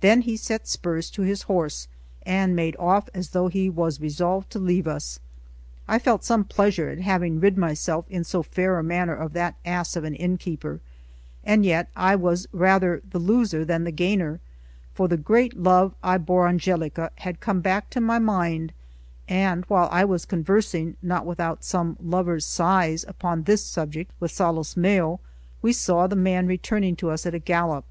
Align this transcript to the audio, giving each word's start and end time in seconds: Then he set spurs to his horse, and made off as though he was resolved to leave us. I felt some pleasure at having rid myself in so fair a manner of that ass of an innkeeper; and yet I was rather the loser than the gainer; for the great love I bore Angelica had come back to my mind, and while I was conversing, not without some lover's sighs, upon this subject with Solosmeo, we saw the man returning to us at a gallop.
Then 0.00 0.20
he 0.20 0.36
set 0.36 0.68
spurs 0.68 1.08
to 1.12 1.22
his 1.22 1.40
horse, 1.44 1.88
and 2.26 2.54
made 2.54 2.76
off 2.76 3.08
as 3.14 3.30
though 3.30 3.48
he 3.48 3.70
was 3.70 3.98
resolved 3.98 4.50
to 4.50 4.58
leave 4.58 4.86
us. 4.86 5.20
I 5.88 5.98
felt 5.98 6.22
some 6.22 6.44
pleasure 6.44 6.90
at 6.90 6.98
having 6.98 7.40
rid 7.40 7.56
myself 7.56 8.04
in 8.10 8.24
so 8.24 8.42
fair 8.42 8.78
a 8.78 8.82
manner 8.82 9.14
of 9.14 9.32
that 9.32 9.54
ass 9.64 9.96
of 9.96 10.04
an 10.04 10.16
innkeeper; 10.16 10.80
and 11.44 11.64
yet 11.64 11.88
I 11.96 12.14
was 12.14 12.46
rather 12.52 13.00
the 13.08 13.18
loser 13.18 13.64
than 13.64 13.84
the 13.84 13.90
gainer; 13.90 14.38
for 14.92 15.08
the 15.08 15.16
great 15.16 15.56
love 15.58 15.94
I 16.02 16.18
bore 16.18 16.46
Angelica 16.46 17.10
had 17.16 17.40
come 17.40 17.62
back 17.62 17.88
to 17.88 18.02
my 18.02 18.18
mind, 18.18 18.70
and 19.30 19.64
while 19.68 19.88
I 19.90 20.04
was 20.04 20.26
conversing, 20.26 20.98
not 21.00 21.24
without 21.24 21.64
some 21.64 21.96
lover's 22.02 22.44
sighs, 22.44 23.02
upon 23.08 23.44
this 23.44 23.64
subject 23.64 24.10
with 24.20 24.30
Solosmeo, 24.30 25.20
we 25.62 25.72
saw 25.72 26.06
the 26.06 26.16
man 26.16 26.46
returning 26.46 26.96
to 26.96 27.08
us 27.10 27.24
at 27.24 27.32
a 27.32 27.38
gallop. 27.38 27.86